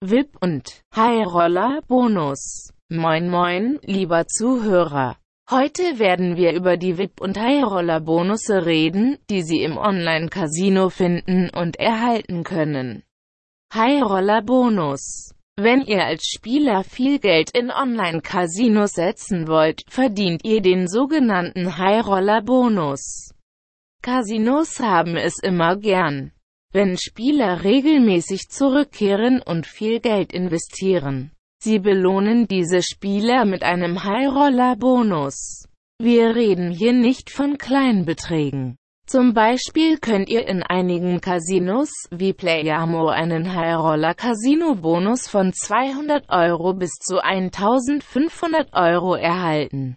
[0.00, 2.72] VIP und High Roller Bonus.
[2.88, 5.16] Moin moin, lieber Zuhörer.
[5.50, 10.90] Heute werden wir über die VIP und High Roller Bonusse reden, die Sie im Online-Casino
[10.90, 13.02] finden und erhalten können.
[13.74, 15.34] High Roller Bonus.
[15.56, 22.06] Wenn ihr als Spieler viel Geld in Online-Casinos setzen wollt, verdient ihr den sogenannten High
[22.06, 23.32] Roller Bonus.
[24.00, 26.30] Casinos haben es immer gern,
[26.72, 31.30] wenn Spieler regelmäßig zurückkehren und viel Geld investieren.
[31.60, 35.64] Sie belohnen diese Spieler mit einem High-Roller-Bonus.
[36.00, 38.76] Wir reden hier nicht von Kleinbeträgen.
[39.08, 46.90] Zum Beispiel könnt ihr in einigen Casinos, wie Playamo einen High-Roller-Casino-Bonus von 200 Euro bis
[47.00, 49.96] zu 1500 Euro erhalten.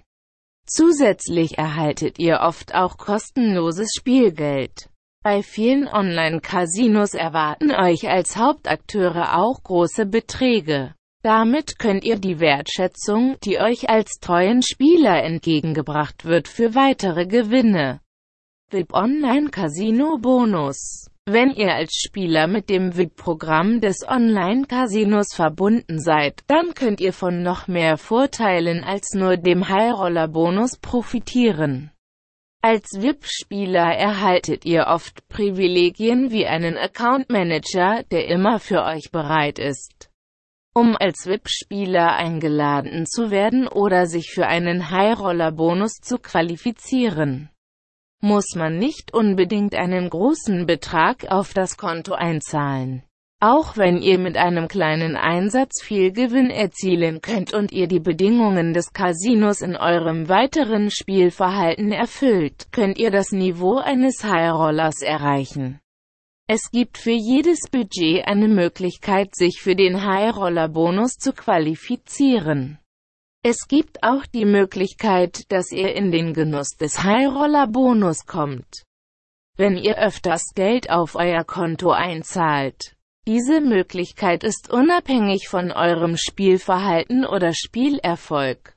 [0.65, 4.90] Zusätzlich erhaltet ihr oft auch kostenloses Spielgeld.
[5.23, 10.95] Bei vielen Online-Casinos erwarten euch als Hauptakteure auch große Beträge.
[11.21, 18.01] Damit könnt ihr die Wertschätzung, die euch als treuen Spieler entgegengebracht wird, für weitere Gewinne.
[18.71, 26.41] VIP Online Casino Bonus wenn ihr als Spieler mit dem VIP-Programm des Online-Casinos verbunden seid,
[26.47, 31.91] dann könnt ihr von noch mehr Vorteilen als nur dem High-Roller-Bonus profitieren.
[32.61, 40.11] Als VIP-Spieler erhaltet ihr oft Privilegien wie einen Account-Manager, der immer für euch bereit ist.
[40.73, 47.49] Um als VIP-Spieler eingeladen zu werden oder sich für einen High-Roller-Bonus zu qualifizieren
[48.21, 53.03] muss man nicht unbedingt einen großen Betrag auf das Konto einzahlen.
[53.43, 58.75] Auch wenn ihr mit einem kleinen Einsatz viel Gewinn erzielen könnt und ihr die Bedingungen
[58.75, 65.79] des Casinos in eurem weiteren Spielverhalten erfüllt, könnt ihr das Niveau eines High-Rollers erreichen.
[66.47, 72.77] Es gibt für jedes Budget eine Möglichkeit, sich für den High-Roller-Bonus zu qualifizieren.
[73.41, 78.83] Es gibt auch die Möglichkeit, dass ihr in den Genuss des High-Roller-Bonus kommt,
[79.57, 82.95] wenn ihr öfters Geld auf euer Konto einzahlt.
[83.27, 88.75] Diese Möglichkeit ist unabhängig von eurem Spielverhalten oder Spielerfolg.